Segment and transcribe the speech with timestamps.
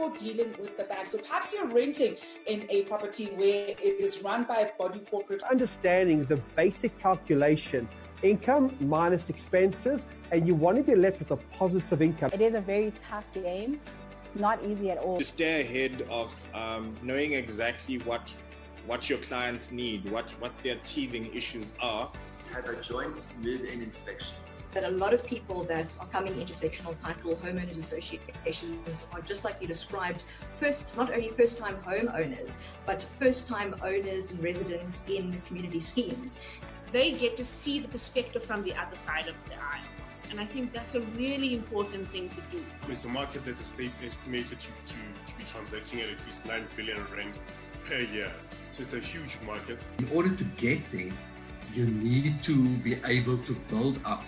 [0.00, 1.08] for dealing with the bank.
[1.08, 2.16] So perhaps you're renting
[2.46, 5.42] in a property where it is run by a body corporate.
[5.42, 7.86] Understanding the basic calculation
[8.22, 12.30] income minus expenses, and you want to be left with a positive income.
[12.32, 13.80] It is a very tough game.
[14.32, 15.18] It's not easy at all.
[15.18, 18.32] To stay ahead of um, knowing exactly what
[18.86, 22.10] what your clients need, what what their teething issues are.
[22.54, 24.36] Have a joint move-in inspection
[24.72, 29.44] that a lot of people that are coming into sectional title homeowners associations are just
[29.44, 30.22] like you described
[30.58, 36.38] first not only first time homeowners but first time owners and residents in community schemes
[36.92, 39.90] they get to see the perspective from the other side of the aisle
[40.30, 42.64] and I think that's a really important thing to do.
[42.88, 44.94] It's a market that's estimated to, to,
[45.26, 47.34] to be transacting at at least 9 billion rand
[47.84, 48.32] per year.
[48.70, 49.80] So it's a huge market.
[49.98, 51.10] In order to get there,
[51.74, 54.22] you need to be able to build up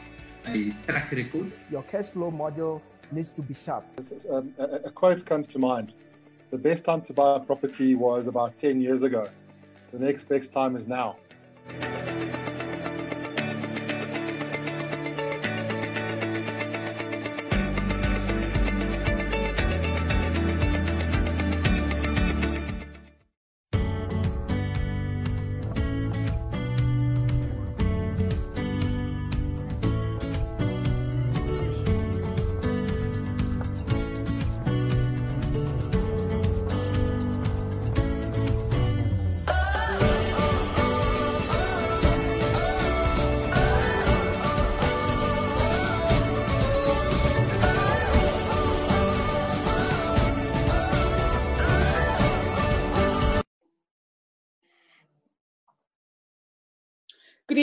[0.46, 1.52] a track record.
[1.70, 3.84] Your cash flow model needs to be sharp.
[4.30, 5.92] Um, a, a quote comes to mind.
[6.50, 9.28] The best time to buy a property was about 10 years ago.
[9.92, 11.16] The next best time is now.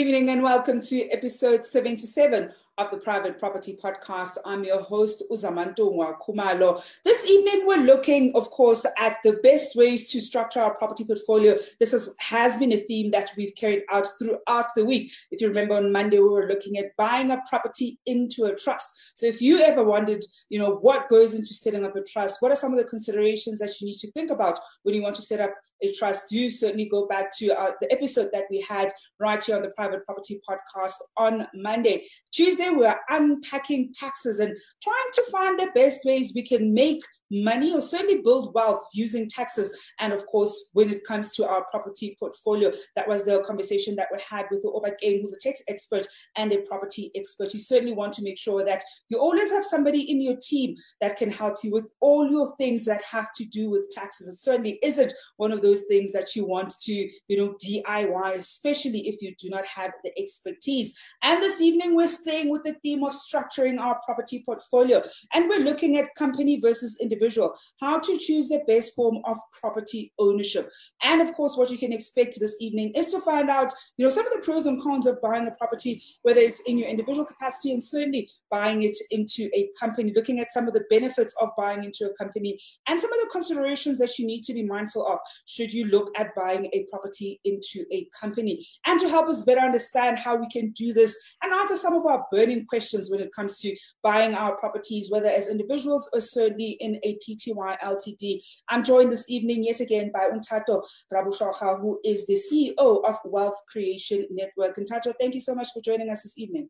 [0.00, 4.38] Good evening and welcome to episode 77 of the Private Property Podcast.
[4.44, 6.82] I'm your host, Uzamantunwa Kumalo.
[7.04, 11.56] This evening, we're looking, of course, at the best ways to structure our property portfolio.
[11.78, 15.12] This has, has been a theme that we've carried out throughout the week.
[15.30, 18.88] If you remember on Monday, we were looking at buying a property into a trust.
[19.14, 22.52] So if you ever wondered, you know, what goes into setting up a trust, what
[22.52, 25.22] are some of the considerations that you need to think about when you want to
[25.22, 28.92] set up a trust, do certainly go back to uh, the episode that we had
[29.18, 32.04] right here on the Private Property Podcast on Monday.
[32.32, 37.72] Tuesday, we're unpacking taxes and trying to find the best ways we can make money
[37.72, 39.76] or certainly build wealth using taxes.
[39.98, 44.08] And of course, when it comes to our property portfolio, that was the conversation that
[44.12, 47.54] we had with Obakeng, who's a tax expert and a property expert.
[47.54, 51.16] You certainly want to make sure that you always have somebody in your team that
[51.16, 54.28] can help you with all your things that have to do with taxes.
[54.28, 59.08] It certainly isn't one of those things that you want to, you know, DIY, especially
[59.08, 60.98] if you do not have the expertise.
[61.22, 65.02] And this evening, we're staying with the theme of structuring our property portfolio.
[65.32, 69.36] And we're looking at company versus individual individual, how to choose the best form of
[69.60, 70.70] property ownership.
[71.02, 74.10] And of course, what you can expect this evening is to find out, you know,
[74.10, 77.26] some of the pros and cons of buying a property, whether it's in your individual
[77.26, 81.50] capacity and certainly buying it into a company, looking at some of the benefits of
[81.56, 85.06] buying into a company and some of the considerations that you need to be mindful
[85.06, 88.64] of should you look at buying a property into a company.
[88.86, 92.06] And to help us better understand how we can do this and answer some of
[92.06, 96.76] our burning questions when it comes to buying our properties, whether as individuals or certainly
[96.80, 98.40] in a PTY Ltd.
[98.68, 100.82] I'm joined this evening yet again by Untato
[101.12, 104.78] Rabushoha, who is the CEO of Wealth Creation Network.
[104.78, 106.68] Untato, thank you so much for joining us this evening.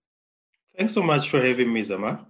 [0.77, 2.27] Thanks so much for having me, Zama.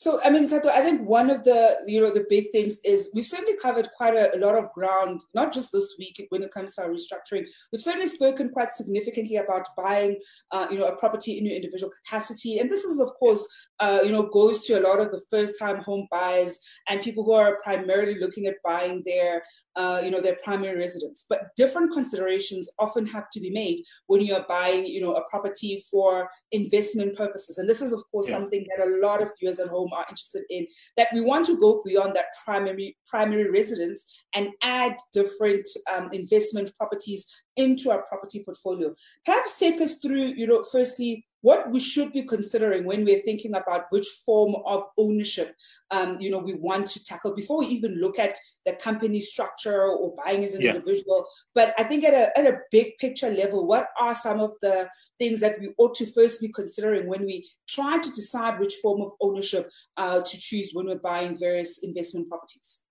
[0.00, 3.10] So, I mean, Tato, I think one of the, you know, the big things is
[3.14, 6.52] we've certainly covered quite a, a, lot of ground, not just this week when it
[6.52, 7.44] comes to our restructuring.
[7.70, 10.18] We've certainly spoken quite significantly about buying,
[10.52, 12.60] uh, you know, a property in your individual capacity.
[12.60, 13.46] And this is, of course,
[13.78, 16.58] uh, you know, goes to a lot of the first-time home buyers
[16.88, 19.42] and people who are primarily looking at buying their,
[19.76, 21.26] uh, you know, their primary residence.
[21.28, 25.28] But different considerations often have to be made when you are buying, you know, a
[25.28, 27.58] property for investment purposes.
[27.58, 28.38] And this is, of course, yeah.
[28.38, 30.66] something that a lot of viewers at home are interested in.
[30.96, 36.72] That we want to go beyond that primary primary residence and add different um, investment
[36.76, 37.26] properties
[37.56, 38.94] into our property portfolio.
[39.24, 43.54] Perhaps take us through, you know, firstly, what we should be considering when we're thinking
[43.54, 45.54] about which form of ownership,
[45.90, 49.84] um, you know, we want to tackle before we even look at the company structure
[49.84, 50.74] or buying as an yeah.
[50.74, 51.24] individual.
[51.54, 54.88] But I think at a, at a big picture level, what are some of the
[55.18, 59.00] things that we ought to first be considering when we try to decide which form
[59.00, 62.82] of ownership uh, to choose when we're buying various investment properties?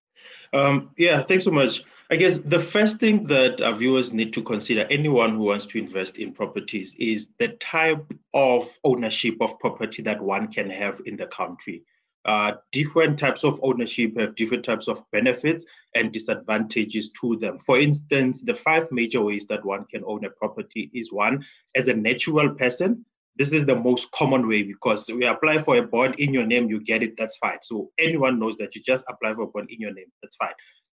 [0.54, 1.84] Um, yeah, thanks so much.
[2.12, 5.78] I guess the first thing that our viewers need to consider, anyone who wants to
[5.78, 11.18] invest in properties, is the type of ownership of property that one can have in
[11.18, 11.84] the country.
[12.26, 15.64] uh, different types of ownership have different types of benefits
[15.96, 17.60] and disadvantages to them.
[17.66, 21.46] For instance, the five major ways that one can own a property is one,
[21.76, 23.06] as a natural person,
[23.38, 26.70] this is the most common way because we apply for a bond in your name,
[26.70, 27.60] you get it, that's fine.
[27.64, 30.52] So anyone knows that you just apply for a bond in your name, that's fine.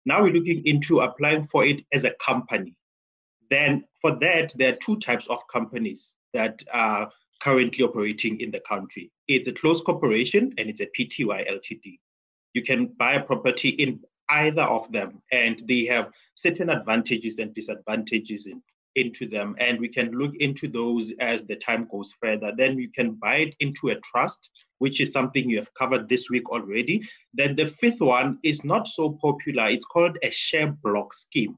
[0.04, 2.74] Now we're looking into applying for it as a company.
[3.50, 7.10] Then for that, there are two types of companies that are
[7.42, 9.10] currently operating in the country.
[9.28, 11.98] It's a closed corporation and it's a PTY LTD.
[12.54, 14.00] You can buy a property in
[14.30, 18.62] either of them, and they have certain advantages and disadvantages in,
[18.96, 19.54] into them.
[19.58, 22.52] And we can look into those as the time goes further.
[22.56, 24.48] Then you can buy it into a trust,
[24.82, 26.96] which is something you have covered this week already.
[27.32, 29.68] Then the fifth one is not so popular.
[29.68, 31.56] It's called a share block scheme.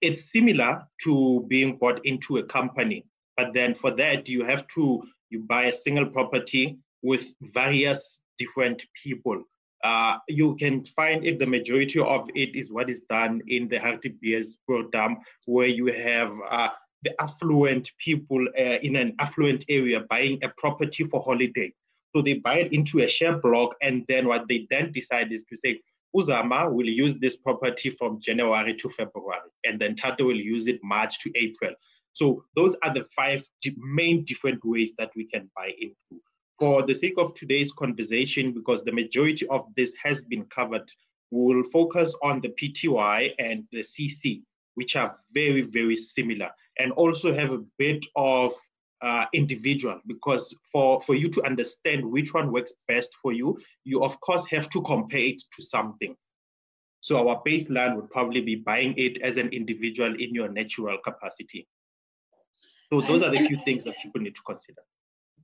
[0.00, 0.72] It's similar
[1.04, 3.04] to being bought into a company,
[3.36, 7.24] but then for that you have to you buy a single property with
[7.60, 8.00] various
[8.38, 9.42] different people.
[9.84, 13.78] Uh, you can find it, the majority of it is what is done in the
[13.78, 16.68] Hartbees program, where you have uh,
[17.02, 21.70] the affluent people uh, in an affluent area buying a property for holiday.
[22.14, 25.42] So they buy it into a share block, and then what they then decide is
[25.50, 25.80] to say,
[26.14, 30.78] Uzama will use this property from January to February, and then Tato will use it
[30.84, 31.74] March to April.
[32.12, 33.42] So those are the five
[33.76, 36.22] main different ways that we can buy into.
[36.60, 40.88] For the sake of today's conversation, because the majority of this has been covered,
[41.32, 44.42] we'll focus on the PTY and the CC,
[44.76, 48.52] which are very, very similar, and also have a bit of
[49.04, 54.02] uh, individual because for, for you to understand which one works best for you, you
[54.02, 56.16] of course have to compare it to something.
[57.02, 61.68] So our baseline would probably be buying it as an individual in your natural capacity.
[62.90, 64.80] So those are the few things that people need to consider.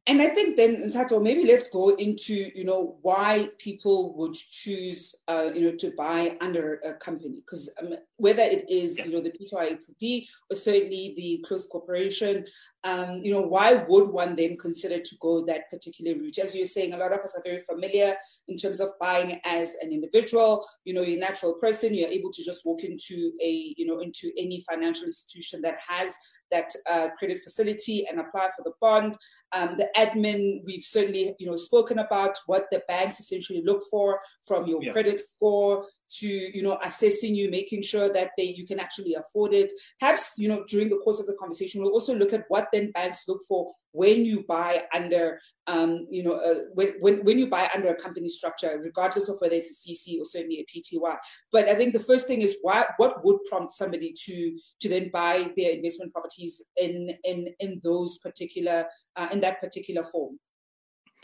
[0.06, 5.14] And I think then, Tato, maybe let's go into, you know, why people would choose,
[5.28, 7.42] uh, you know, to buy under a company.
[7.42, 12.46] Because um, whether it is, you know, the PTYLTD or certainly the close corporation,
[12.84, 16.38] um, you know, why would one then consider to go that particular route?
[16.38, 18.14] As you're saying, a lot of us are very familiar
[18.48, 20.64] in terms of buying as an individual.
[20.84, 21.94] You know, you're a natural person.
[21.94, 26.16] You're able to just walk into a, you know, into any financial institution that has
[26.50, 29.16] that uh, credit facility and apply for the bond.
[29.52, 34.20] Um, the admin, we've certainly, you know, spoken about what the banks essentially look for
[34.42, 34.92] from your yeah.
[34.92, 35.86] credit score
[36.18, 39.72] to you know assessing you making sure that they you can actually afford it.
[39.98, 42.90] Perhaps you know during the course of the conversation we'll also look at what then
[42.92, 47.48] banks look for when you buy under um, you know uh, when, when, when you
[47.48, 51.16] buy under a company structure regardless of whether it's a cc or certainly a pty
[51.52, 55.10] but i think the first thing is why what would prompt somebody to to then
[55.12, 58.86] buy their investment properties in in in those particular
[59.16, 60.38] uh, in that particular form?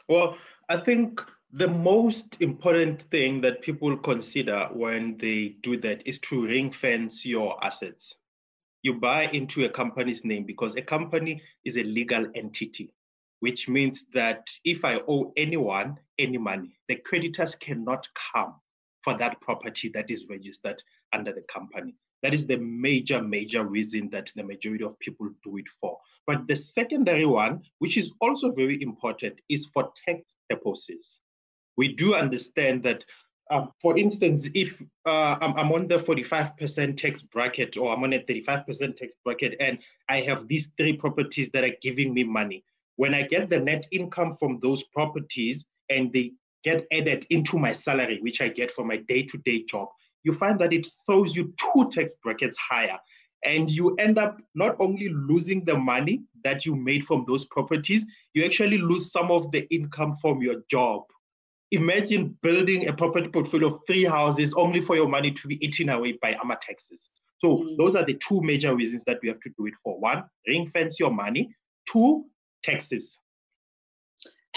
[0.08, 0.36] Well
[0.68, 1.20] i think
[1.56, 7.24] the most important thing that people consider when they do that is to ring fence
[7.24, 8.12] your assets.
[8.82, 12.92] You buy into a company's name because a company is a legal entity,
[13.40, 18.56] which means that if I owe anyone any money, the creditors cannot come
[19.02, 20.82] for that property that is registered
[21.14, 21.94] under the company.
[22.22, 25.96] That is the major, major reason that the majority of people do it for.
[26.26, 31.20] But the secondary one, which is also very important, is for tax purposes
[31.76, 33.04] we do understand that,
[33.50, 38.12] um, for instance, if uh, I'm, I'm, on the 45% tax bracket or I'm on
[38.12, 39.78] a 35% tax bracket and
[40.08, 42.64] I have these three properties that are giving me money,
[42.96, 46.32] when I get the net income from those properties and they
[46.64, 49.88] get added into my salary, which I get for my day to day job,
[50.24, 52.98] you find that it throws you two tax brackets higher.
[53.44, 58.04] And you end up not only losing the money that you made from those properties,
[58.34, 61.04] you actually lose some of the income from your job
[61.70, 65.88] imagine building a property portfolio of three houses only for your money to be eaten
[65.88, 67.08] away by AMA taxes.
[67.38, 67.76] So mm.
[67.76, 69.98] those are the two major reasons that we have to do it for.
[69.98, 71.54] One, ring fence your money.
[71.90, 72.26] Two,
[72.62, 73.18] taxes.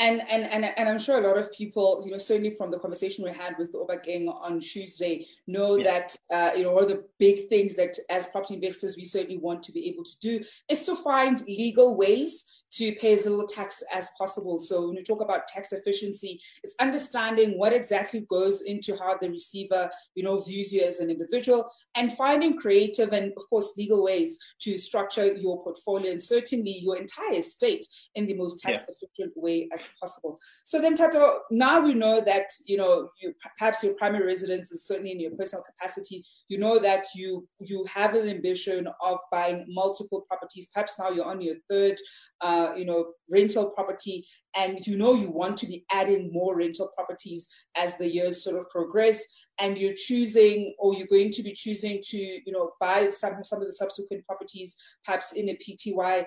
[0.02, 2.80] And, and and and I'm sure a lot of people, you know, certainly from the
[2.80, 6.90] conversation we had with the Obakeng on Tuesday, know that uh, you know one of
[6.90, 10.42] the big things that as property investors we certainly want to be able to do
[10.70, 14.60] is to find legal ways to pay as little tax as possible.
[14.60, 19.30] So when you talk about tax efficiency, it's understanding what exactly goes into how the
[19.30, 24.04] receiver, you know, views you as an individual and finding creative and of course legal
[24.04, 27.86] ways to structure your portfolio and certainly your entire estate
[28.16, 29.42] in the most tax efficient yeah.
[29.42, 30.38] way as possible.
[30.64, 34.86] So then Tato, now we know that, you know, you perhaps your primary residence is
[34.86, 36.24] certainly in your personal capacity.
[36.48, 40.70] You know that you you have an ambition of buying multiple properties.
[40.74, 41.98] Perhaps now you're on your third
[42.42, 44.26] um, uh, you know, rental property,
[44.58, 47.48] and you know you want to be adding more rental properties
[47.78, 49.24] as the years sort of progress,
[49.60, 53.62] and you're choosing or you're going to be choosing to, you know, buy some some
[53.62, 54.76] of the subsequent properties,
[55.06, 56.26] perhaps in a PTY.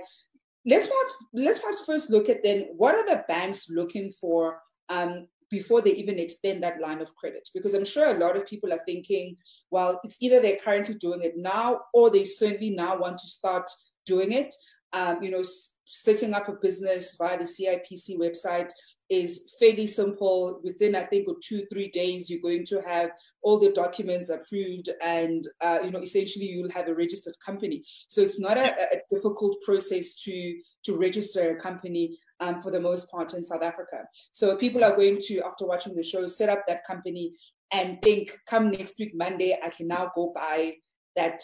[0.64, 5.26] Let's perhaps, let's perhaps first look at then what are the banks looking for um,
[5.50, 7.48] before they even extend that line of credit.
[7.52, 9.36] Because I'm sure a lot of people are thinking,
[9.70, 13.68] well, it's either they're currently doing it now or they certainly now want to start
[14.06, 14.54] doing it.
[14.92, 15.42] Um, you know,
[15.84, 18.70] setting up a business via the CIPC website
[19.08, 20.60] is fairly simple.
[20.64, 23.10] Within, I think, two, three days, you're going to have
[23.42, 27.82] all the documents approved and, uh, you know, essentially you'll have a registered company.
[28.08, 32.80] So it's not a, a difficult process to, to register a company um, for the
[32.80, 34.04] most part in South Africa.
[34.32, 37.32] So people are going to, after watching the show, set up that company
[37.72, 40.76] and think, come next week, Monday, I can now go buy
[41.16, 41.42] that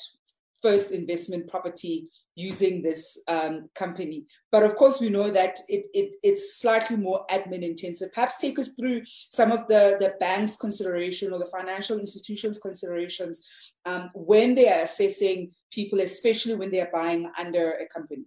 [0.63, 4.25] first investment property using this um, company.
[4.53, 8.13] But of course, we know that it, it, it's slightly more admin intensive.
[8.13, 13.43] Perhaps take us through some of the, the bank's consideration or the financial institutions' considerations
[13.87, 18.25] um, when they are assessing people, especially when they are buying under a company.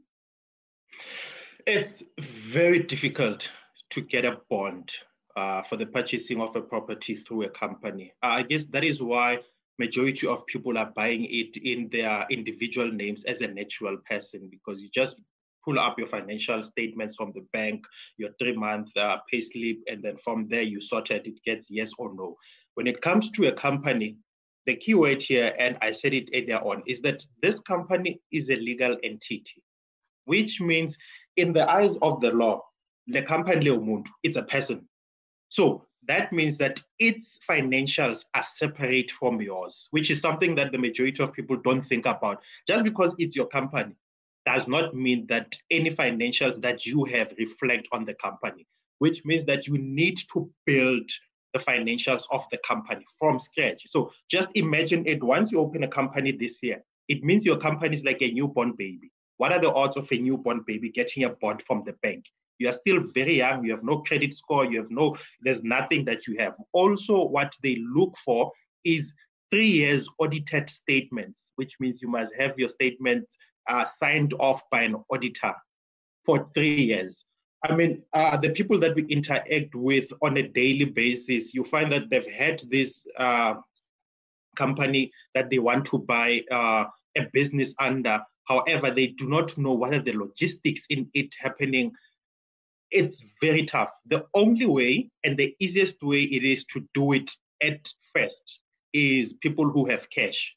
[1.66, 2.04] It's
[2.52, 3.48] very difficult
[3.92, 4.92] to get a bond
[5.38, 8.12] uh, for the purchasing of a property through a company.
[8.22, 9.38] Uh, I guess that is why
[9.80, 14.80] majority of people are buying it in their individual names as a natural person because
[14.80, 15.16] you just
[15.64, 17.84] pull up your financial statements from the bank,
[18.18, 21.68] your three month uh, pay slip, and then from there you sort it, it gets
[21.70, 22.36] yes or no.
[22.76, 24.18] When it comes to a company,
[24.66, 28.50] the key word here, and I said it earlier on, is that this company is
[28.50, 29.64] a legal entity,
[30.26, 30.98] which means
[31.38, 32.62] in the eyes of the law,
[33.08, 33.70] the company
[34.24, 34.88] it's a person.
[35.50, 40.78] So that means that its financials are separate from yours, which is something that the
[40.78, 42.42] majority of people don't think about.
[42.68, 43.94] Just because it's your company
[44.46, 48.66] does not mean that any financials that you have reflect on the company,
[49.00, 51.10] which means that you need to build
[51.54, 53.84] the financials of the company from scratch.
[53.88, 57.96] So just imagine it once you open a company this year, it means your company
[57.96, 59.12] is like a newborn baby.
[59.42, 62.26] What are the odds of a newborn baby getting a bond from the bank?
[62.60, 66.06] You are still very young, you have no credit score, you have no, there's nothing
[66.06, 66.54] that you have.
[66.74, 68.52] Also, what they look for
[68.86, 69.12] is
[69.50, 73.26] three years audited statements, which means you must have your statement
[73.68, 75.56] uh, signed off by an auditor
[76.24, 77.26] for three years.
[77.68, 81.92] I mean, uh, the people that we interact with on a daily basis, you find
[81.92, 83.56] that they've had this uh,
[84.56, 86.86] company that they want to buy uh,
[87.18, 88.22] a business under.
[88.46, 91.94] However, they do not know what are the logistics in it happening.
[92.90, 93.90] It's very tough.
[94.08, 97.30] The only way and the easiest way it is to do it
[97.62, 98.60] at first
[98.94, 100.54] is people who have cash.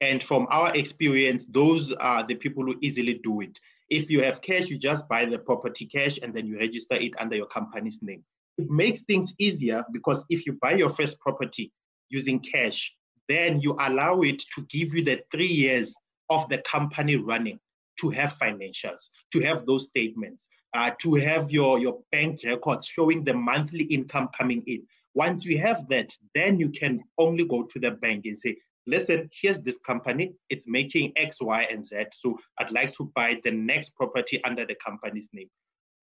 [0.00, 3.56] And from our experience, those are the people who easily do it.
[3.88, 7.12] If you have cash, you just buy the property cash and then you register it
[7.18, 8.24] under your company's name.
[8.58, 11.72] It makes things easier because if you buy your first property
[12.08, 12.92] using cash,
[13.28, 15.94] then you allow it to give you the three years
[16.30, 17.58] of the company running
[18.00, 20.44] to have financials, to have those statements,
[20.76, 24.82] uh, to have your, your bank records showing the monthly income coming in.
[25.14, 28.56] Once you have that, then you can only go to the bank and say,
[28.86, 32.04] listen, here's this company, it's making X, Y, and Z.
[32.20, 35.48] So I'd like to buy the next property under the company's name.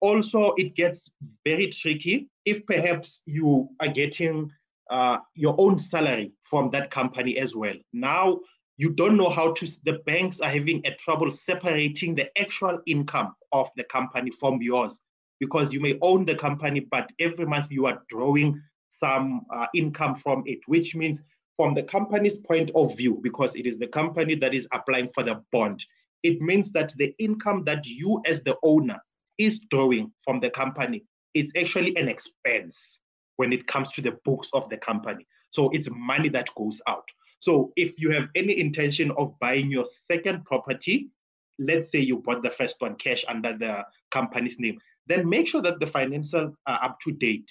[0.00, 1.12] Also, it gets
[1.44, 4.50] very tricky if perhaps you are getting
[4.90, 7.74] uh, your own salary from that company as well.
[7.92, 8.40] Now,
[8.76, 13.34] you don't know how to, the banks are having a trouble separating the actual income
[13.52, 14.98] of the company from yours
[15.40, 20.14] because you may own the company, but every month you are drawing some uh, income
[20.14, 21.22] from it, which means
[21.56, 25.22] from the company's point of view, because it is the company that is applying for
[25.22, 25.84] the bond,
[26.22, 28.98] it means that the income that you as the owner
[29.38, 31.04] is drawing from the company,
[31.34, 32.98] it's actually an expense
[33.36, 35.26] when it comes to the books of the company.
[35.50, 37.04] So it's money that goes out.
[37.44, 41.10] So if you have any intention of buying your second property,
[41.58, 45.60] let's say you bought the first one cash under the company's name, then make sure
[45.60, 47.50] that the financials are up to date.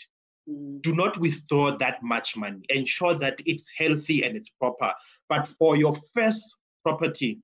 [0.49, 0.81] Mm.
[0.81, 2.63] Do not withdraw that much money.
[2.69, 4.91] Ensure that it's healthy and it's proper.
[5.29, 6.41] But for your first
[6.81, 7.43] property,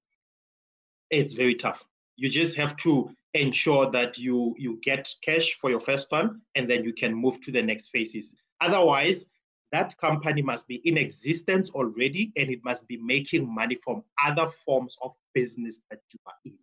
[1.12, 1.80] it's very tough.
[2.16, 6.68] You just have to ensure that you you get cash for your first one and
[6.68, 8.32] then you can move to the next phases.
[8.60, 9.26] Otherwise,
[9.72, 14.50] that company must be in existence already and it must be making money from other
[14.66, 16.58] forms of business that you are in.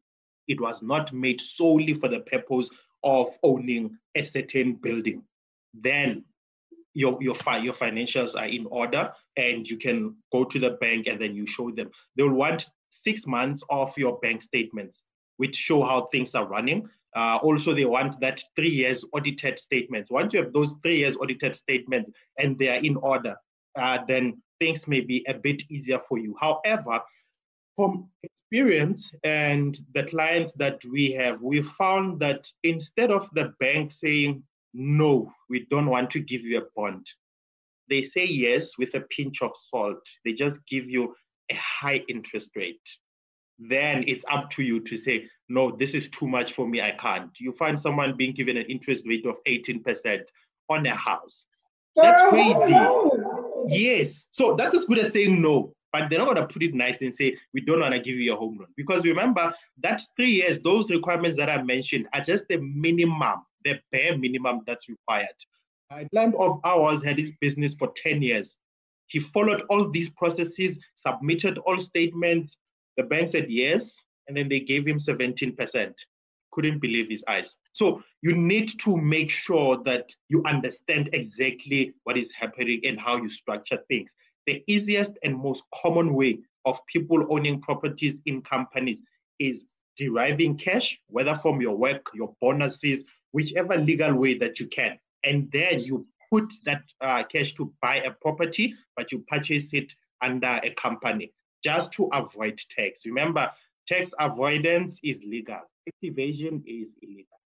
[0.48, 2.68] It was not made solely for the purpose
[3.04, 5.22] of owning a certain building.
[5.74, 6.24] Then
[6.94, 11.20] your your your financials are in order and you can go to the bank and
[11.20, 11.90] then you show them.
[12.16, 15.02] They will want six months of your bank statements.
[15.36, 16.88] Which show how things are running.
[17.16, 20.10] Uh, also, they want that three years audited statements.
[20.10, 23.34] Once you have those three years audited statements and they are in order,
[23.78, 26.34] uh, then things may be a bit easier for you.
[26.38, 27.00] However,
[27.74, 33.92] from experience and the clients that we have, we found that instead of the bank
[33.92, 37.06] saying, no, we don't want to give you a bond,
[37.88, 40.00] they say yes with a pinch of salt.
[40.24, 41.14] They just give you
[41.50, 42.80] a high interest rate.
[43.58, 46.92] Then it's up to you to say, no, this is too much for me, I
[47.00, 47.30] can't.
[47.38, 50.20] You find someone being given an interest rate of 18%
[50.68, 51.46] on a house.
[51.94, 52.74] That's crazy.
[53.68, 54.26] Yes.
[54.30, 57.00] So that's as good as saying no but they're not going to put it nice
[57.00, 58.68] and say, we don't want to give you a home loan.
[58.76, 63.74] Because remember, that three years, those requirements that I mentioned are just the minimum, the
[63.92, 65.28] bare minimum that's required.
[65.90, 68.56] A client of ours had his business for 10 years.
[69.06, 72.56] He followed all these processes, submitted all statements.
[72.96, 73.94] The bank said yes,
[74.28, 75.92] and then they gave him 17%.
[76.52, 77.54] Couldn't believe his eyes.
[77.72, 83.16] So you need to make sure that you understand exactly what is happening and how
[83.16, 84.10] you structure things
[84.46, 88.98] the easiest and most common way of people owning properties in companies
[89.38, 89.64] is
[89.96, 94.98] deriving cash, whether from your work, your bonuses, whichever legal way that you can.
[95.24, 99.92] And then you put that uh, cash to buy a property, but you purchase it
[100.22, 101.32] under a company
[101.66, 102.92] just to avoid tax.
[103.04, 103.50] Remember,
[103.88, 107.40] tax avoidance is legal, tax evasion is illegal.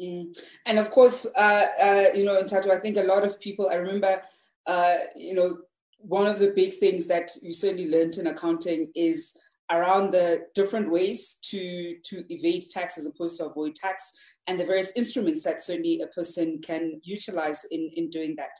[0.00, 0.36] Mm.
[0.66, 3.68] And of course, uh, uh, you know, in Tatu, I think a lot of people,
[3.70, 4.22] I remember,
[4.66, 5.58] uh, you know,
[5.98, 9.36] one of the big things that you certainly learned in accounting is
[9.72, 14.12] around the different ways to to evade tax as opposed to avoid tax
[14.46, 18.50] and the various instruments that certainly a person can utilize in in doing that.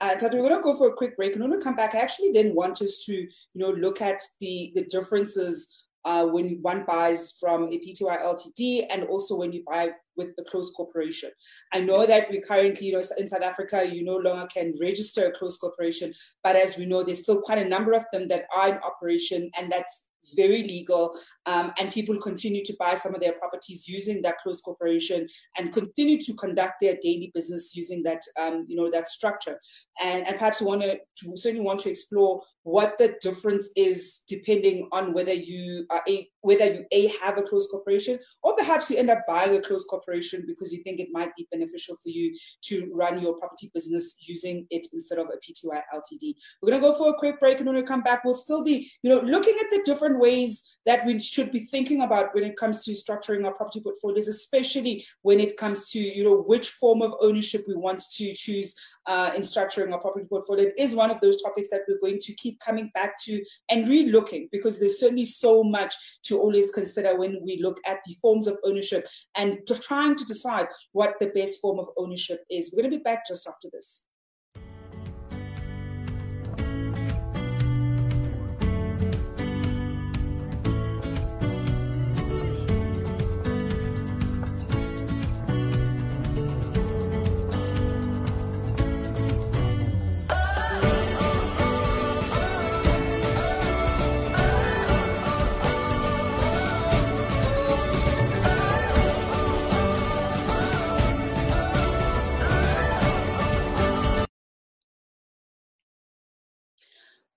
[0.00, 1.32] Uh, Tata, we're going to go for a quick break.
[1.32, 4.20] And when we come back i actually then want us to you know look at
[4.40, 9.62] the the differences uh, when one buys from a PTY LTD and also when you
[9.64, 11.30] buy with a close corporation.
[11.72, 15.26] I know that we currently, you know, in South Africa, you no longer can register
[15.26, 16.12] a close corporation,
[16.42, 19.50] but as we know, there's still quite a number of them that are in operation,
[19.56, 21.12] and that's very legal,
[21.46, 25.26] um, and people continue to buy some of their properties using that close corporation
[25.58, 29.58] and continue to conduct their daily business using that, um, you know, that structure.
[30.02, 30.98] And, and perhaps want to,
[31.36, 36.66] certainly want to explore what the difference is depending on whether you are a whether
[36.66, 40.44] you a have a close corporation or perhaps you end up buying a close corporation
[40.46, 44.66] because you think it might be beneficial for you to run your property business using
[44.70, 46.34] it instead of a PTY LTD.
[46.60, 48.64] We're going to go for a quick break and when we come back, we'll still
[48.64, 52.44] be, you know, looking at the different ways that we should be thinking about when
[52.44, 56.70] it comes to structuring our property portfolios, especially when it comes to, you know, which
[56.70, 58.74] form of ownership we want to choose
[59.06, 60.66] uh, in structuring our property portfolio.
[60.66, 63.88] It is one of those topics that we're going to keep coming back to and
[63.88, 65.94] re-looking because there's certainly so much
[66.24, 70.66] to always consider when we look at the forms of ownership and trying to decide
[70.92, 72.72] what the best form of ownership is.
[72.72, 74.04] We're going to be back just after this.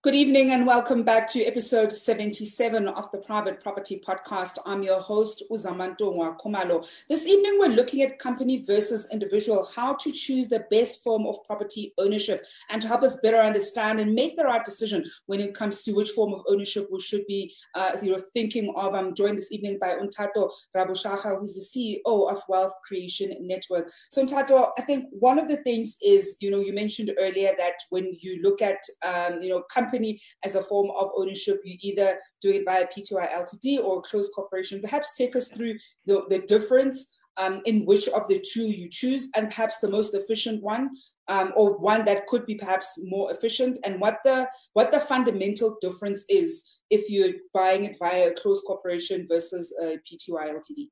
[0.05, 4.59] Good evening and welcome back to episode 77 of the Private Property Podcast.
[4.63, 6.87] I'm your host, Uzamantungwa Kumalo.
[7.09, 11.43] This evening, we're looking at company versus individual, how to choose the best form of
[11.43, 15.55] property ownership and to help us better understand and make the right decision when it
[15.55, 18.93] comes to which form of ownership we should be uh, you know, thinking of.
[18.93, 23.89] I'm joined this evening by Untato Rabushaha, who's the CEO of Wealth Creation Network.
[24.11, 27.73] So, Untato, I think one of the things is, you know, you mentioned earlier that
[27.89, 31.61] when you look at, um, you know, company company as a form of ownership.
[31.63, 34.81] You either do it via PTY LTD or close corporation.
[34.81, 39.29] Perhaps take us through the, the difference um, in which of the two you choose
[39.35, 40.91] and perhaps the most efficient one
[41.27, 45.77] um, or one that could be perhaps more efficient and what the what the fundamental
[45.81, 50.87] difference is if you're buying it via a closed corporation versus a PTY LTD.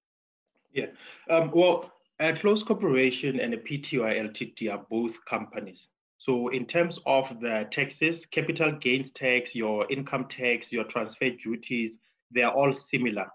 [0.74, 0.88] Yeah,
[1.30, 5.88] um, well, a closed corporation and a PTY LTD are both companies.
[6.24, 11.98] So in terms of the taxes, capital gains tax, your income tax, your transfer duties,
[12.34, 13.26] they are all similar,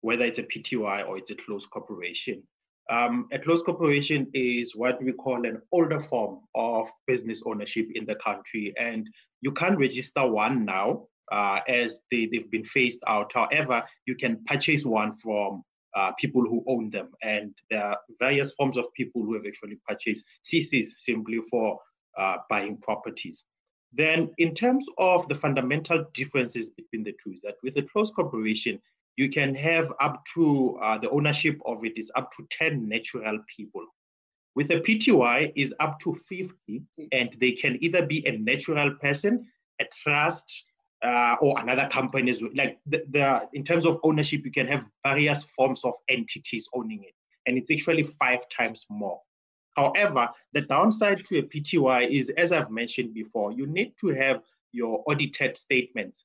[0.00, 2.42] whether it's a PTY or it's a closed corporation.
[2.90, 8.06] Um, a closed corporation is what we call an older form of business ownership in
[8.06, 9.08] the country, and
[9.40, 13.30] you can't register one now uh, as they, they've been phased out.
[13.32, 15.62] However, you can purchase one from
[15.94, 17.10] uh, people who own them.
[17.22, 21.78] And there are various forms of people who have actually purchased CCs simply for
[22.18, 23.44] uh, buying properties.
[23.92, 28.14] Then, in terms of the fundamental differences between the two, is that with a closed
[28.14, 28.80] corporation,
[29.16, 33.38] you can have up to uh, the ownership of it is up to 10 natural
[33.54, 33.84] people.
[34.54, 39.46] With a PTY is up to 50, and they can either be a natural person,
[39.80, 40.64] a trust,
[41.02, 42.32] uh, or another company.
[42.54, 47.02] Like the, the, in terms of ownership, you can have various forms of entities owning
[47.02, 47.14] it,
[47.46, 49.20] and it's actually five times more.
[49.76, 54.42] However, the downside to a PTY is, as I've mentioned before, you need to have
[54.72, 56.24] your audited statements.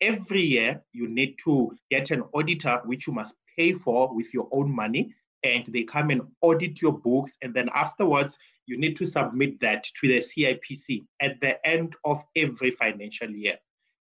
[0.00, 4.48] Every year, you need to get an auditor, which you must pay for with your
[4.52, 7.36] own money, and they come and audit your books.
[7.42, 12.22] And then afterwards, you need to submit that to the CIPC at the end of
[12.34, 13.56] every financial year.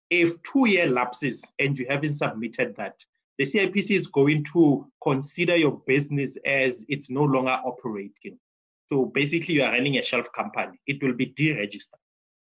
[0.10, 2.95] If two year lapses and you haven't submitted that,
[3.38, 8.39] the CIPC is going to consider your business as it's no longer operating.
[8.91, 10.79] So basically, you are running a shelf company.
[10.87, 11.99] It will be deregistered.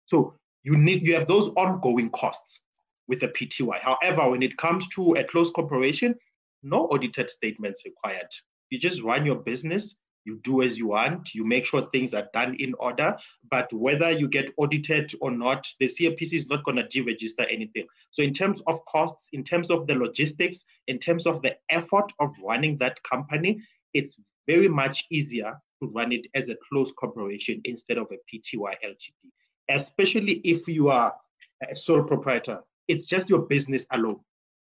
[0.06, 2.62] So you need you have those ongoing costs
[3.08, 3.80] with the PTY.
[3.82, 6.16] However, when it comes to a closed corporation,
[6.64, 8.28] no audited statements required.
[8.70, 12.28] You just run your business, you do as you want, you make sure things are
[12.34, 13.16] done in order.
[13.50, 17.88] But whether you get audited or not, the CIPC is not going to deregister anything.
[18.12, 22.12] So, in terms of costs, in terms of the logistics, in terms of the effort
[22.20, 23.62] of running that company,
[23.94, 29.30] it's very much easier run it as a closed corporation instead of a PTY LTD,
[29.70, 31.14] especially if you are
[31.70, 32.60] a sole proprietor.
[32.88, 34.20] It's just your business alone.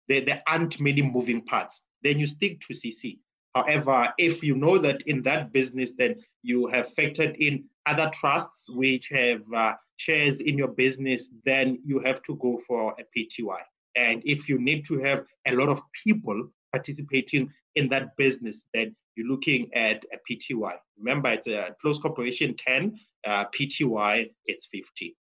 [0.09, 1.83] There, there aren't many moving parts.
[2.03, 3.19] Then you stick to CC.
[3.55, 8.69] However, if you know that in that business, then you have factored in other trusts
[8.69, 13.59] which have uh, shares in your business, then you have to go for a PTY.
[13.97, 18.95] And if you need to have a lot of people participating in that business, then
[19.17, 20.75] you're looking at a PTY.
[20.99, 25.17] Remember, it's a close corporation 10, uh, PTY, it's 50.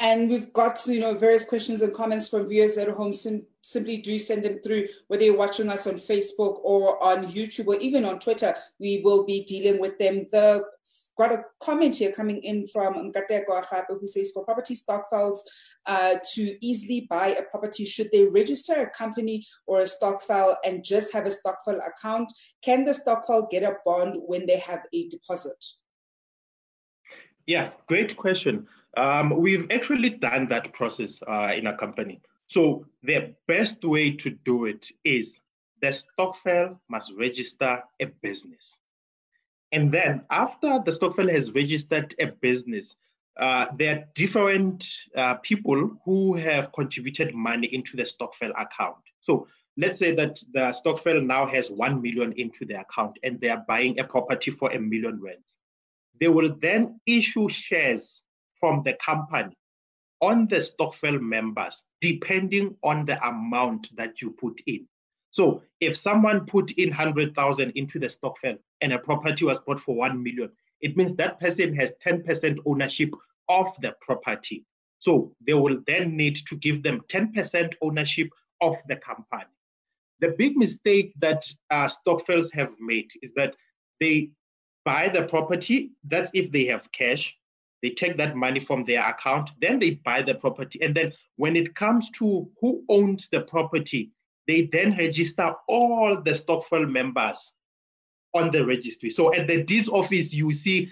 [0.00, 3.12] And we've got, you know, various questions and comments from viewers at home.
[3.12, 7.66] Sim- simply do send them through, whether you're watching us on Facebook or on YouTube
[7.66, 8.54] or even on Twitter.
[8.78, 10.26] We will be dealing with them.
[10.30, 10.64] The
[11.18, 15.40] got a comment here coming in from Nkateko who says for property stokvels
[15.86, 20.84] uh, to easily buy a property, should they register a company or a stokvel and
[20.84, 22.32] just have a stokvel account?
[22.64, 25.62] Can the stokvel get a bond when they have a deposit?
[27.46, 28.68] Yeah, great question.
[28.96, 32.20] Um, we've actually done that process uh, in a company.
[32.46, 35.38] So the best way to do it is
[35.82, 38.78] the stokvel must register a business.
[39.72, 42.94] And then after the stokvel has registered a business,
[43.38, 48.96] uh, there are different uh, people who have contributed money into the stokvel account.
[49.20, 53.48] So let's say that the stokvel now has 1 million into the account and they
[53.48, 55.56] are buying a property for a million rents.
[56.18, 58.22] They will then issue shares
[58.58, 59.56] from the company
[60.20, 64.88] on the stokvel members, depending on the amount that you put in.
[65.38, 69.94] So if someone put in 100,000 into the stokvel and a property was bought for
[69.94, 73.10] 1 million, it means that person has 10% ownership
[73.48, 74.64] of the property.
[74.98, 79.44] So they will then need to give them 10% ownership of the company.
[80.18, 83.54] The big mistake that uh, stokvels have made is that
[84.00, 84.30] they
[84.84, 87.32] buy the property, that's if they have cash,
[87.80, 90.80] they take that money from their account, then they buy the property.
[90.82, 94.10] And then when it comes to who owns the property,
[94.48, 97.52] they then register all the stokvel members
[98.34, 99.10] on the registry.
[99.10, 100.90] So at the deeds office, you see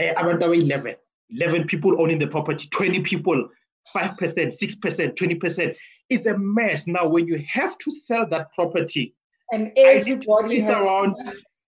[0.00, 0.94] uh, around 11,
[1.30, 3.48] 11 people owning the property, 20 people,
[3.94, 5.76] 5%, 6%, 20%.
[6.08, 6.86] It's a mess.
[6.86, 9.14] Now, when you have to sell that property,
[9.52, 11.16] and everybody has around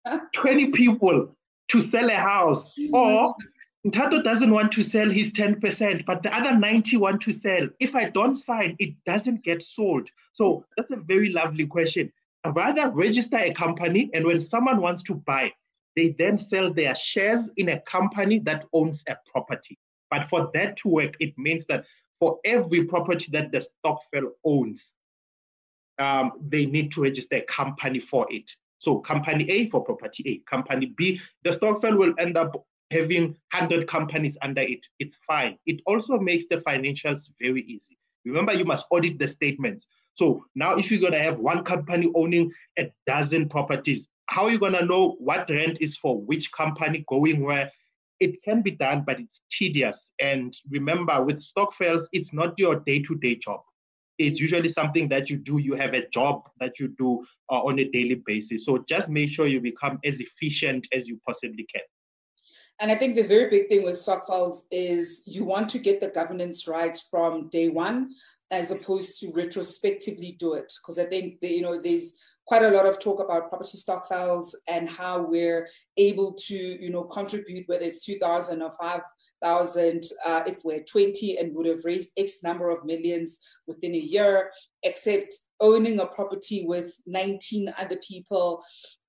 [0.33, 1.35] 20 people
[1.69, 3.35] to sell a house, or
[3.85, 7.67] Ntato doesn't want to sell his 10%, but the other 90 want to sell.
[7.79, 10.09] If I don't sign, it doesn't get sold.
[10.39, 12.13] So that's a very lovely question.
[12.45, 15.51] I'd rather register a company, and when someone wants to buy,
[15.97, 19.77] they then sell their shares in a company that owns a property.
[20.09, 21.83] But for that to work, it means that
[22.21, 24.93] for every property that the stokvel owns,
[25.97, 28.49] um, they need to register a company for it.
[28.77, 33.89] So company A for property A, company B, the stokvel will end up having 100
[33.89, 34.79] companies under it.
[34.99, 35.57] It's fine.
[35.65, 37.97] It also makes the financials very easy.
[38.25, 39.85] Remember, you must audit the statements.
[40.15, 44.51] So now if you're going to have one company owning a dozen properties, how are
[44.51, 47.71] you going to know what rent is for which company going where?
[48.19, 50.11] It can be done, but it's tedious.
[50.19, 53.61] And remember, with stokvels, it's not your day to day job.
[54.17, 55.57] It's usually something that you do.
[55.59, 58.65] You have a job that you do uh, on a daily basis.
[58.65, 61.83] So just make sure you become as efficient as you possibly can.
[62.81, 66.09] And I think the very big thing with stokvels is you want to get the
[66.09, 68.11] governance right from day one,
[68.51, 70.71] as opposed to retrospectively do it.
[70.81, 72.13] Because I think that, you know there's
[72.49, 77.03] quite a lot of talk about property stokvels and how we're able to you know
[77.03, 82.39] contribute whether it's 2000 or 5000 uh, if we're 20 and would have raised x
[82.43, 84.49] number of millions within a year
[84.81, 88.63] except owning a property with 19 other people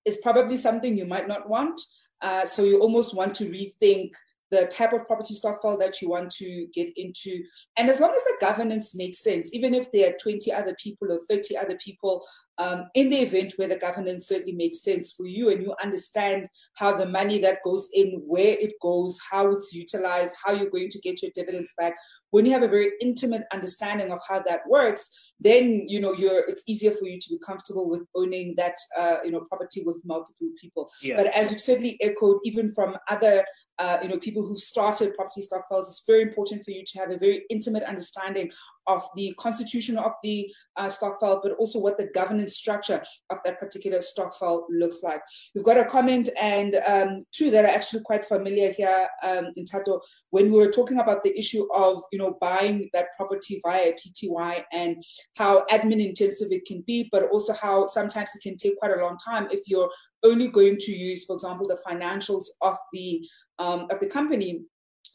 [0.05, 1.81] is probably something you might not want
[2.20, 4.11] uh, so you almost want to rethink
[4.50, 7.42] the type of property stokvel that you want to get into.
[7.76, 11.12] And as long as the governance makes sense, even if there are 20 other people
[11.12, 12.22] or 30 other people,
[12.58, 16.48] um, in the event where the governance certainly makes sense for you and you understand
[16.74, 20.90] how the money that goes in, where it goes, how it's utilized, how you're going
[20.90, 21.94] to get your dividends back,
[22.30, 26.44] when you have a very intimate understanding of how that works, then you know you're
[26.48, 30.02] it's easier for you to be comfortable with owning that uh, you know property with
[30.04, 30.88] multiple people.
[31.02, 31.16] Yeah.
[31.16, 33.44] But as you've certainly echoed, even from other
[33.78, 37.10] uh, you know people who've started property stokvels, it's very important for you to have
[37.10, 38.50] a very intimate understanding
[38.90, 44.00] of the constitution of the uh, but also what the governance structure of that particular
[44.00, 45.20] stokvel looks like.
[45.55, 49.64] We've got a comment and um, two that are actually quite familiar here um, in
[49.64, 50.00] Tato
[50.31, 54.62] when we were talking about the issue of you know buying that property via PTY
[54.72, 55.03] and
[55.37, 59.00] how admin intensive it can be, but also how sometimes it can take quite a
[59.00, 59.90] long time if you're
[60.22, 63.26] only going to use, for example, the financials of the
[63.59, 64.62] um, of the company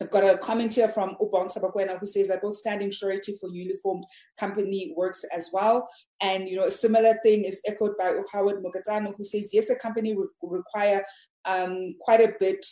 [0.02, 3.50] I've got a comment here from Ubon Sabakwena who says that both standing surety for
[3.50, 4.06] uniformed
[4.38, 5.88] company works as well.
[6.22, 9.76] And you know, a similar thing is echoed by Howard Mogatano who says yes, a
[9.76, 11.04] company would require
[11.46, 12.66] um, quite a bit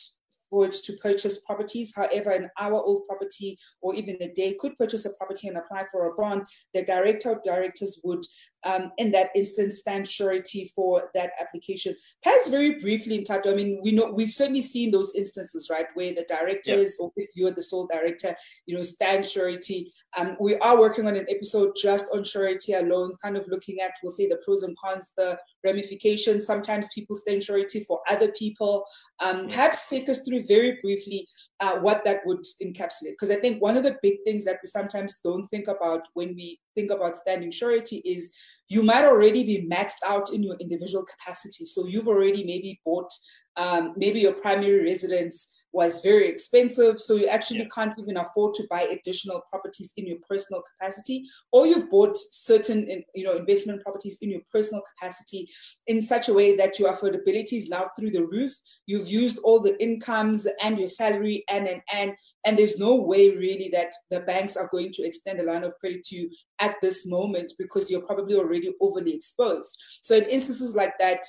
[0.61, 1.93] to purchase properties.
[1.95, 5.85] However, an hour old property or even a day could purchase a property and apply
[5.91, 6.45] for a bond.
[6.73, 8.23] The director of directors would,
[8.65, 11.95] um, in that instance, stand surety for that application.
[12.21, 13.47] Perhaps very briefly in touch.
[13.47, 17.05] I mean, we know we've certainly seen those instances, right, where the directors, yeah.
[17.05, 18.35] or if you're the sole director,
[18.65, 19.91] you know, stand surety.
[20.17, 23.91] Um, we are working on an episode just on surety alone, kind of looking at,
[24.01, 26.45] we'll say, the pros and cons, the ramifications.
[26.45, 28.85] Sometimes people stand surety for other people.
[29.23, 31.27] Um, perhaps take us through very briefly
[31.59, 33.11] uh, what that would encapsulate.
[33.11, 36.35] Because I think one of the big things that we sometimes don't think about when
[36.35, 38.31] we think about standing surety is
[38.69, 41.65] you might already be maxed out in your individual capacity.
[41.65, 43.11] So you've already maybe bought
[43.55, 46.99] um, maybe your primary residence was very expensive.
[46.99, 47.67] So you actually yeah.
[47.73, 53.03] can't even afford to buy additional properties in your personal capacity, or you've bought certain
[53.15, 55.47] you know investment properties in your personal capacity
[55.87, 58.53] in such a way that your affordability is now through the roof.
[58.85, 62.11] You've used all the incomes and your salary and and and
[62.45, 65.73] and there's no way really that the banks are going to extend a line of
[65.79, 69.77] credit to you at this moment because you're probably already overly exposed.
[70.01, 71.19] So in instances like that,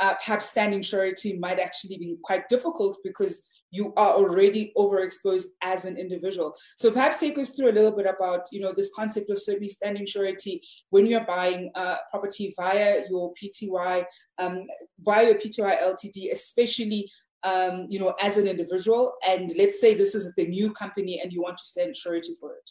[0.00, 3.42] uh, perhaps standing surety might actually be quite difficult because
[3.74, 6.54] you are already overexposed as an individual.
[6.76, 9.68] So perhaps take us through a little bit about, you know, this concept of certainly
[9.68, 14.04] standing surety when you're buying uh, property via your PTY,
[14.38, 14.62] um,
[15.00, 17.10] via your PTY LTD, especially,
[17.42, 19.14] um, you know, as an individual.
[19.28, 22.52] And let's say this is the new company and you want to stand surety for
[22.52, 22.70] it.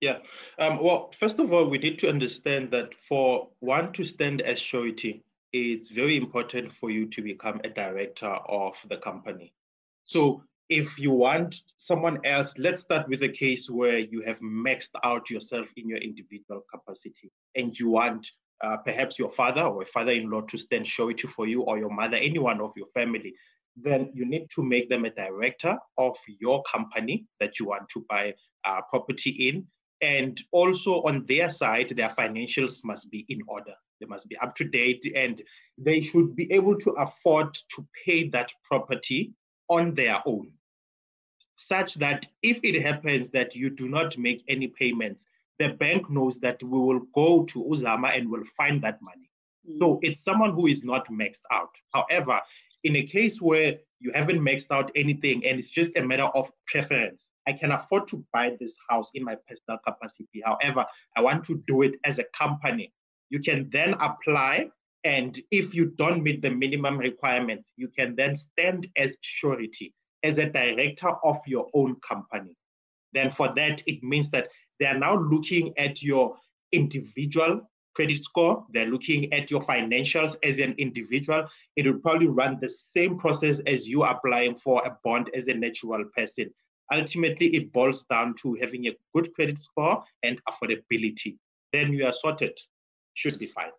[0.00, 0.18] Yeah.
[0.58, 4.58] Um, well, first of all, we need to understand that for one to stand as
[4.58, 9.52] surety, it's very important for you to become a director of the company.
[10.08, 14.94] So if you want someone else, let's start with a case where you have maxed
[15.04, 18.26] out yourself in your individual capacity and you want
[18.64, 22.58] uh, perhaps your father or father-in-law to stand surety for you or your mother, anyone
[22.62, 23.34] of your family,
[23.76, 28.02] then you need to make them a director of your company that you want to
[28.08, 28.32] buy
[28.66, 29.66] uh, property in.
[30.00, 33.74] And also on their side, their financials must be in order.
[34.00, 35.42] They must be up to date and
[35.76, 39.34] they should be able to afford to pay that property
[39.68, 40.50] on their own,
[41.56, 45.24] such that if it happens that you do not make any payments,
[45.58, 49.30] the bank knows that we will go to Uzama and will find that money.
[49.68, 49.78] Mm.
[49.78, 51.70] So it's someone who is not maxed out.
[51.92, 52.40] However,
[52.84, 56.50] in a case where you haven't maxed out anything and it's just a matter of
[56.68, 60.42] preference, I can afford to buy this house in my personal capacity.
[60.44, 60.84] However,
[61.16, 62.92] I want to do it as a company.
[63.30, 64.70] You can then apply
[65.04, 70.38] and if you don't meet the minimum requirements, you can then stand as surety as
[70.38, 72.56] a director of your own company.
[73.12, 76.36] Then, for that, it means that they are now looking at your
[76.72, 77.62] individual
[77.98, 81.44] credit score, they're looking at your financials as an individual.
[81.74, 85.54] It will probably run the same process as you applying for a bond as a
[85.54, 86.48] natural person.
[86.92, 91.38] Ultimately, it boils down to having a good credit score and affordability.
[91.72, 92.56] then you are sorted.
[93.14, 93.72] Should be fine.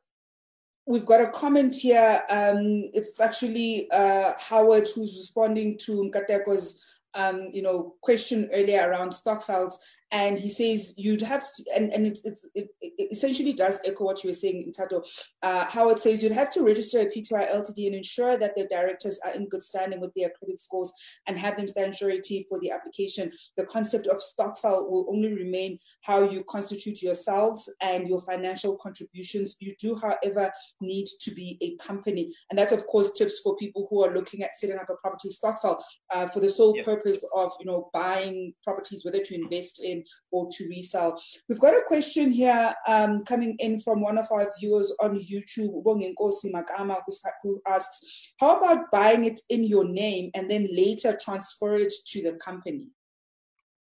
[0.90, 2.20] We've got a comment here.
[2.32, 9.12] Um, it's actually uh, Howard who's responding to Nkateko's um, you know, question earlier around
[9.12, 9.80] stokvels,
[10.12, 14.06] and he says you'd have to, and, and it, it, it, it essentially does echo
[14.06, 15.04] what you were saying Tato
[15.44, 19.20] uh, Howard says you'd have to register a pty ltd and ensure that the directors
[19.26, 20.92] are in good standing with their credit scores
[21.28, 23.32] and have them stand surety for the application.
[23.58, 29.56] The concept of stokvel will only remain how you constitute yourselves and your financial contributions.
[29.60, 32.34] You do however need to be a company.
[32.50, 35.30] And that's of course tips for people who are looking at setting up a property
[35.30, 35.78] stokvel
[36.14, 39.99] uh, for the sole purpose of you know buying properties whether to invest in
[40.32, 41.22] or to resell.
[41.48, 45.84] We've got a question here um, coming in from one of our viewers on YouTube,
[45.84, 46.98] Bongenkosi Magama,
[47.44, 52.22] who asks, how about buying it in your name and then later transfer it to
[52.22, 52.88] the company?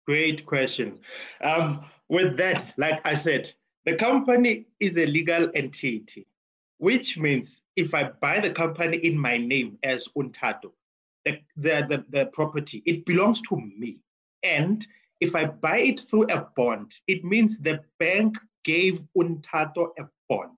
[0.07, 0.99] Great question.
[1.43, 3.53] Um, with that, like I said,
[3.85, 6.27] the company is a legal entity,
[6.79, 10.71] which means if I buy the company in my name as Ntato,
[11.25, 13.99] the, the, the, the property, it belongs to me.
[14.43, 14.85] And
[15.21, 20.57] if I buy it through a bond, it means the bank gave Ntato a bond.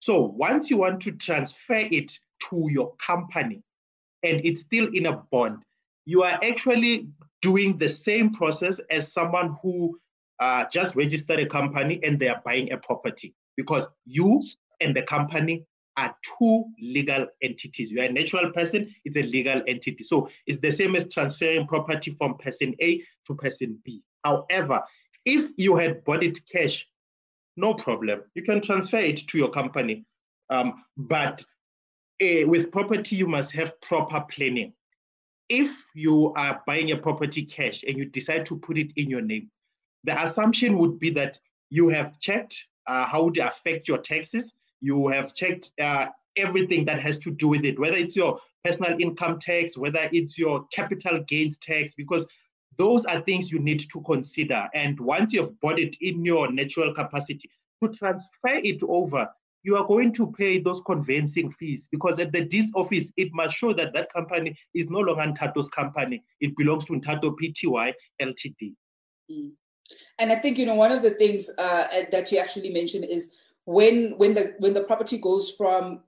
[0.00, 2.12] So once you want to transfer it
[2.50, 3.62] to your company
[4.22, 5.62] and it's still in a bond,
[6.06, 7.08] you are actually
[7.42, 9.98] doing the same process as someone who
[10.40, 14.44] uh, just registered a company and they are buying a property because you
[14.80, 15.64] and the company
[15.96, 17.90] are two legal entities.
[17.90, 20.02] You are a natural person, it's a legal entity.
[20.04, 24.02] So it's the same as transferring property from person A to person B.
[24.24, 24.82] However,
[25.24, 26.86] if you had bought it cash,
[27.56, 28.22] no problem.
[28.34, 30.04] You can transfer it to your company.
[30.50, 31.42] Um, but
[32.22, 34.72] uh, with property, you must have proper planning.
[35.48, 39.20] If you are buying a property cash and you decide to put it in your
[39.20, 39.50] name,
[40.04, 41.38] the assumption would be that
[41.70, 42.56] you have checked
[42.86, 46.06] uh, how it affect your taxes, you have checked uh,
[46.36, 50.36] everything that has to do with it, whether it's your personal income tax, whether it's
[50.38, 52.26] your capital gains tax, because
[52.78, 54.68] those are things you need to consider.
[54.74, 57.50] And once you've bought it in your natural capacity,
[57.82, 59.28] to transfer it over,
[59.62, 63.56] you are going to pay those conveyancing fees because at the deeds office, it must
[63.56, 66.22] show that that company is no longer Ntato's company.
[66.40, 68.74] It belongs to Ntato Pty Ltd.
[69.30, 69.52] Mm.
[70.18, 73.32] And I think, you know, one of the things uh, that you actually mentioned is
[73.66, 76.02] when when the when the property goes from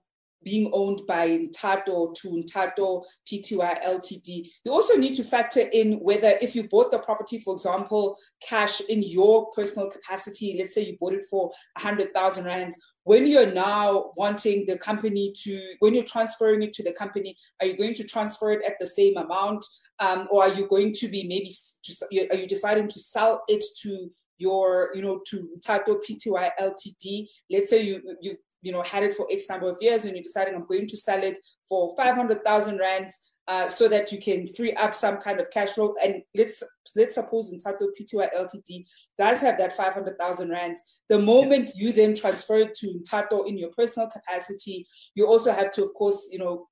[0.45, 4.47] being owned by Ntato to Ntato Pty Ltd.
[4.65, 8.81] You also need to factor in whether if you bought the property, for example, cash
[8.83, 14.13] in your personal capacity, let's say you bought it for 100,000 rands, when you're now
[14.17, 18.05] wanting the company to, when you're transferring it to the company, are you going to
[18.05, 19.65] transfer it at the same amount?
[19.99, 24.11] Um, or are you going to be maybe, are you deciding to sell it to
[24.39, 27.27] your, you know, to Ntato Pty Ltd.
[27.51, 30.25] Let's say you you you know had it for X number of years and you're
[30.25, 34.73] deciding I'm going to sell it for 500,000 rands uh, so that you can free
[34.73, 35.95] up some kind of cash flow.
[36.03, 36.65] And let's
[36.97, 40.81] let's suppose Ntato Pty Ltd does have that 500,000 rands.
[41.09, 45.71] The moment you then transfer it to Ntato in your personal capacity, you also have
[45.73, 46.67] to, of course, you know,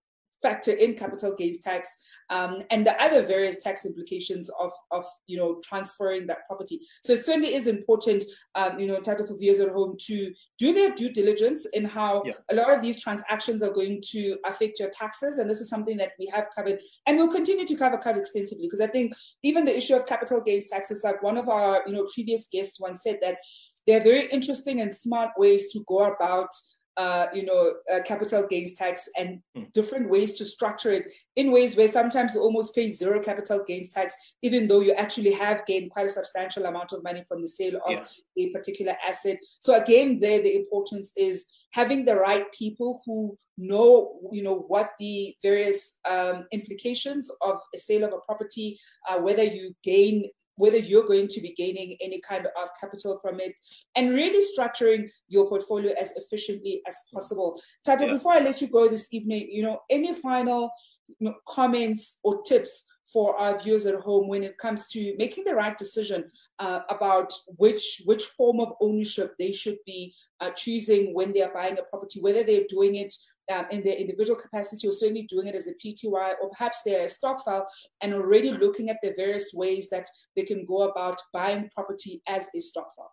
[0.45, 1.89] factor in capital gains tax
[2.31, 6.81] um, and the other various tax implications of, of you know transferring that property.
[7.03, 10.73] So it certainly is important, um, you know, title for viewers at home to do
[10.73, 12.35] their due diligence in how yeah.
[12.51, 15.97] a lot of these transactions are going to affect your taxes, and this is something
[15.97, 19.65] that we have covered and we'll continue to cover quite extensively because I think even
[19.65, 23.03] the issue of capital gains taxes, like one of our you know previous guests once
[23.03, 23.39] said that
[23.87, 26.49] there are very interesting and smart ways to go about
[26.97, 29.73] uh, you know, uh, capital gains tax and mm.
[29.73, 33.89] different ways to structure it in ways where sometimes you almost pay zero capital gains
[33.89, 37.49] tax, even though you actually have gained quite a substantial amount of money from the
[37.49, 37.93] sale of
[38.37, 38.45] yeah.
[38.47, 39.39] a particular asset.
[39.61, 44.93] So again, there the importance is having the right people who know, you know, what
[45.01, 48.79] the various um, implications of a sale of a property,
[49.09, 53.41] uh, whether you gain whether you're going to be gaining any kind of capital from
[53.41, 53.55] it,
[53.97, 57.59] and really structuring your portfolio as efficiently as possible.
[57.85, 58.13] Tato, yeah.
[58.13, 60.71] before I let you go this evening, you know, any final
[61.09, 65.45] you know, comments or tips for our viewers at home when it comes to making
[65.45, 66.25] the right decision
[66.59, 71.53] uh, about which which form of ownership they should be uh, choosing when they are
[71.53, 73.15] buying a property, whether they're doing it
[73.53, 77.07] um, in their individual capacity or certainly doing it as a PTY, or perhaps they're
[77.07, 77.65] a stokvel
[78.03, 82.49] and already looking at the various ways that they can go about buying property as
[82.55, 83.13] a stokvel.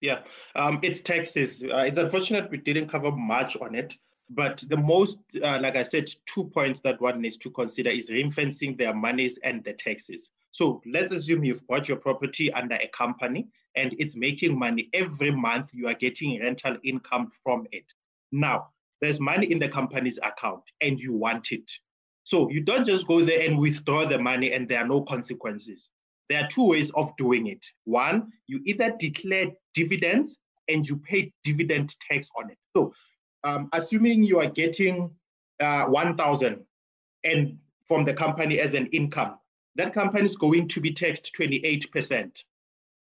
[0.00, 0.20] Yeah,
[0.54, 1.62] um, it's taxes.
[1.62, 3.94] Uh, it's unfortunate we didn't cover much on it,
[4.30, 8.10] but the most, uh, like I said, two points that one needs to consider is
[8.10, 10.28] ring-fencing their monies and the taxes.
[10.52, 15.30] So let's assume you've bought your property under a company and it's making money every
[15.30, 15.70] month.
[15.72, 17.84] You are getting rental income from it.
[18.32, 18.68] Now,
[19.00, 21.64] there's money in the company's account and you want it.
[22.24, 25.88] So you don't just go there and withdraw the money and there are no consequences.
[26.28, 27.64] There are two ways of doing it.
[27.84, 30.36] One, you either declare dividends
[30.68, 32.58] and you pay dividend tax on it.
[32.76, 32.92] So
[33.44, 35.10] um, assuming you are getting
[35.60, 36.64] uh, 1,000
[37.24, 39.36] and from the company as an income,
[39.76, 42.30] that company is going to be taxed 28%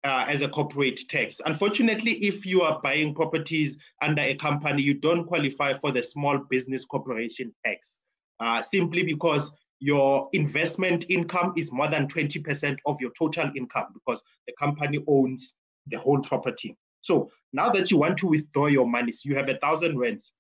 [0.05, 1.41] uh, as a corporate tax.
[1.45, 6.39] Unfortunately, if you are buying properties under a company, you don't qualify for the small
[6.51, 8.01] business corporation tax
[8.41, 14.23] uh, simply because your investment income is more than 20% of your total income because
[14.47, 15.55] the company owns
[15.89, 16.77] the whole property.
[17.01, 20.33] So now that you want to withdraw your money, so you have a thousand rents,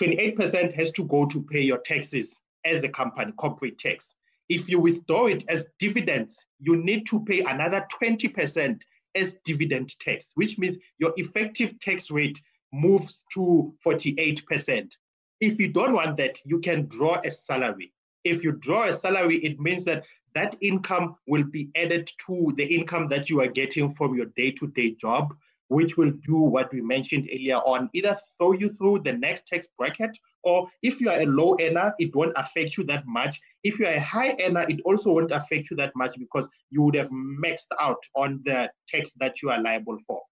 [0.00, 4.14] 28% has to go to pay your taxes as a company, corporate tax.
[4.48, 8.80] If you withdraw it as dividends, you need to pay another 20%
[9.16, 12.38] as dividend tax, which means your effective tax rate
[12.72, 14.90] moves to 48%.
[15.40, 17.92] If you don't want that, you can draw a salary.
[18.24, 20.04] If you draw a salary, it means that
[20.34, 24.50] that income will be added to the income that you are getting from your day
[24.52, 25.34] to day job
[25.68, 29.66] which will do what we mentioned earlier on, either throw you through the next tax
[29.78, 30.10] bracket,
[30.44, 33.40] or if you are a low earner, it won't affect you that much.
[33.64, 36.82] If you are a high earner, it also won't affect you that much because you
[36.82, 40.22] would have maxed out on the tax that you are liable for.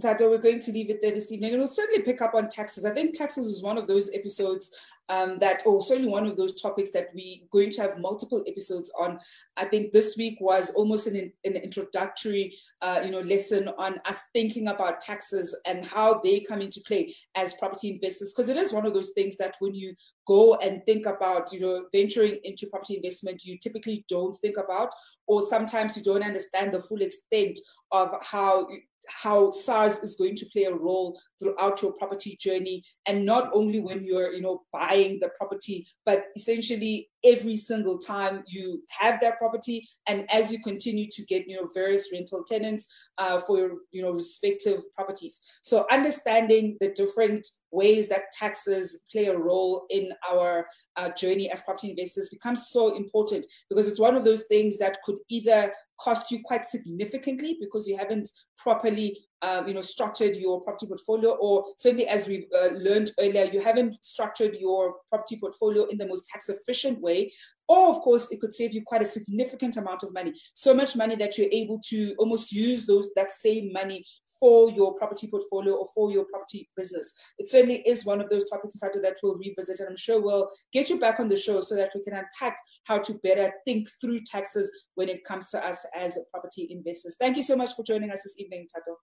[0.00, 1.52] Tado, we're going to leave it there this evening.
[1.52, 2.84] And we'll certainly pick up on taxes.
[2.84, 4.74] I think taxes is one of those episodes
[5.10, 8.90] um, that, or certainly one of those topics that we're going to have multiple episodes
[8.98, 9.18] on.
[9.58, 14.22] I think this week was almost an, an introductory, uh, you know, lesson on us
[14.32, 18.72] thinking about taxes and how they come into play as property investors, because it is
[18.72, 19.94] one of those things that when you
[20.26, 24.88] go and think about, you know, venturing into property investment, you typically don't think about,
[25.26, 27.58] or sometimes you don't understand the full extent
[27.90, 28.66] of how
[29.08, 33.80] how SARS is going to play a role throughout your property journey, and not only
[33.80, 39.38] when you're, you know, buying the property, but essentially every single time you have that
[39.38, 42.86] property, and as you continue to get, you know, various rental tenants
[43.18, 45.40] uh, for your, you know, respective properties.
[45.62, 50.66] So understanding the different ways that taxes play a role in our
[50.96, 54.98] uh, journey as property investors becomes so important because it's one of those things that
[55.04, 58.28] could either cost you quite significantly because you haven't
[58.58, 63.44] properly um, you know, structured your property portfolio, or certainly as we uh, learned earlier,
[63.52, 67.30] you haven't structured your property portfolio in the most tax efficient way.
[67.68, 70.32] Or, of course, it could save you quite a significant amount of money.
[70.52, 74.04] So much money that you're able to almost use those that same money
[74.38, 77.14] for your property portfolio or for your property business.
[77.38, 80.50] It certainly is one of those topics Tato, that we'll revisit, and I'm sure we'll
[80.72, 83.88] get you back on the show so that we can unpack how to better think
[84.00, 87.16] through taxes when it comes to us as property investors.
[87.18, 88.98] Thank you so much for joining us this evening, Tato.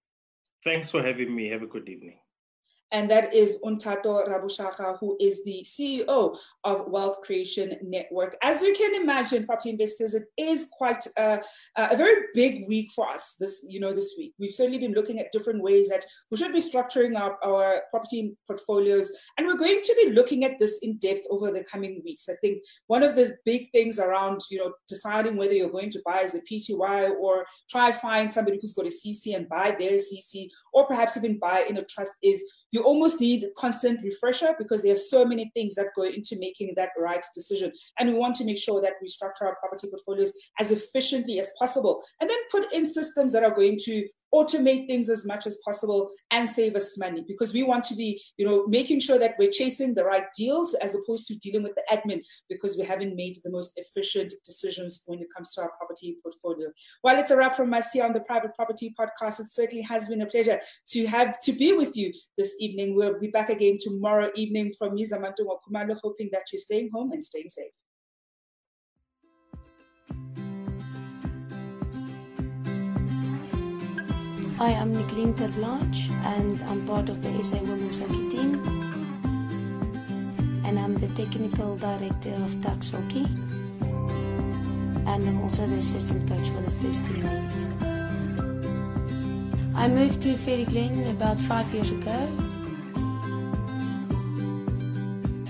[0.63, 1.49] Thanks for having me.
[1.49, 2.19] Have a good evening
[2.91, 8.35] and that is Ntato Rabushaka, who is the CEO of Wealth Creation Network.
[8.41, 11.39] As you can imagine, property investors, it is quite a,
[11.77, 14.33] a, very big week for us this, you know, this week.
[14.39, 18.35] We've certainly been looking at different ways that we should be structuring our, our property
[18.47, 22.27] portfolios, and we're going to be looking at this in depth over the coming weeks.
[22.29, 26.01] I think one of the big things around, you know, deciding whether you're going to
[26.05, 29.97] buy as a PTY or try find somebody who's got a CC and buy their
[29.99, 34.83] CC, or perhaps even buy in a trust is you almost need constant refresher because
[34.83, 37.71] there are so many things that go into making that right decision.
[37.99, 41.51] And we want to make sure that we structure our property portfolios as efficiently as
[41.59, 45.57] possible and then put in systems that are going to automate things as much as
[45.65, 49.35] possible and save us money because we want to be you know making sure that
[49.39, 53.15] we're chasing the right deals as opposed to dealing with the admin because we haven't
[53.15, 56.69] made the most efficient decisions when it comes to our property portfolio.
[57.01, 60.07] While it's a wrap from us here on the private property podcast it certainly has
[60.07, 60.59] been a pleasure
[60.89, 62.95] to have to be with you this evening.
[62.95, 67.11] We'll be back again tomorrow evening from me zamanto Kumalo, hoping that you're staying home
[67.11, 67.73] and staying safe
[74.59, 78.55] Hi, I'm Nicoline Terblanche and I'm part of the SA Women's Hockey team.
[80.65, 83.25] And I'm the technical director of Tuks Hockey.
[85.07, 87.25] And I'm also the assistant coach for the first team.
[89.77, 90.35] I moved to
[90.65, 92.27] Glen about five years ago.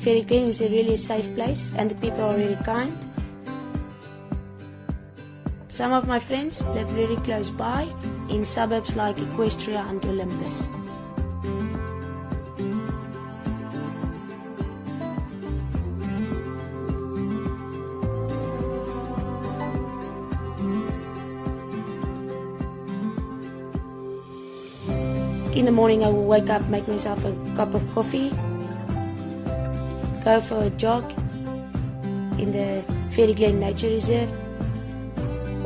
[0.04, 3.09] Glen is a really safe place and the people are really kind.
[5.80, 7.88] Some of my friends live really close by
[8.28, 10.68] in suburbs like Equestria and Olympus.
[25.56, 28.32] in the morning, I will wake up, make myself a cup of coffee,
[30.26, 31.10] go for a jog
[32.38, 34.49] in the Faerie Glen Nature Reserve,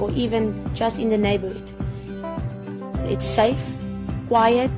[0.04, 1.72] or even just in the neighborhood.
[3.08, 3.64] It's safe,
[4.28, 4.72] quiet,